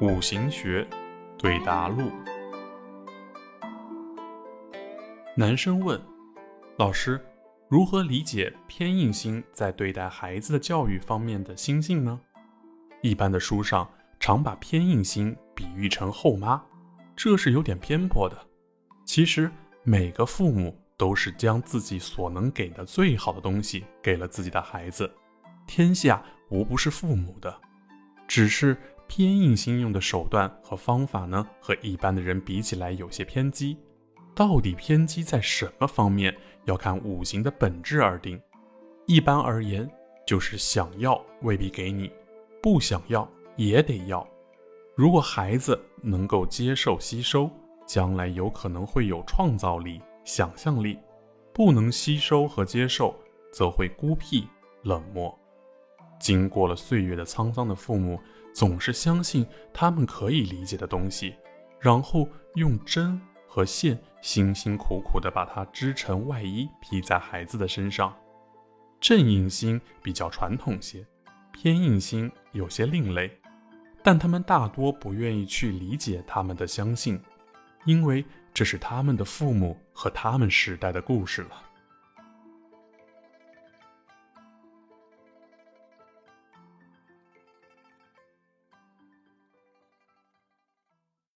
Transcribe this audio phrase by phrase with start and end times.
[0.00, 0.86] 五行学
[1.36, 2.10] 对答录。
[5.36, 6.00] 男生问
[6.78, 7.22] ：“老师，
[7.68, 12.18] 如何理解偏印星在对待孩子的教育方面的心性呢？”
[13.02, 13.86] 一般的书上
[14.18, 16.62] 常把偏印星比喻成后妈，
[17.14, 18.36] 这是有点偏颇的。
[19.04, 19.50] 其实
[19.82, 25.10] 每个父母都是将自己所能给的最好的东西给了自己的孩子。
[25.66, 27.60] 天下无不是父母的，
[28.30, 28.76] 只是
[29.08, 33.76] 偏硬心用的手段和方法呢，和一般的人比起来有些偏激。
[34.36, 36.32] 到底偏激在什么方面，
[36.64, 38.40] 要看五行的本质而定。
[39.06, 39.90] 一般而言，
[40.24, 42.08] 就是想要未必给你，
[42.62, 44.24] 不想要也得要。
[44.94, 47.50] 如果孩子能够接受吸收，
[47.84, 50.94] 将来有可能会有创造力、想象力；
[51.52, 53.12] 不能吸收和接受，
[53.52, 54.46] 则会孤僻
[54.84, 55.36] 冷漠。
[56.20, 58.20] 经过了岁月的沧桑的父母，
[58.54, 61.34] 总是相信他们可以理解的东西，
[61.80, 68.14] 然后用针和线辛辛苦苦地把它织成外衣，披在孩子的身上。
[69.00, 71.06] 正印星比较传统些，
[71.52, 73.40] 偏印星有些另类，
[74.02, 77.18] 但他们大多不愿意去理解他们的相信，
[77.86, 78.22] 因为
[78.52, 81.69] 这是他们的父母和他们时代的故事了。